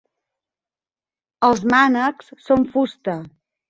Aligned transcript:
Els 1.51 1.63
mànecs 1.77 2.35
són 2.51 2.71
fusta. 2.77 3.21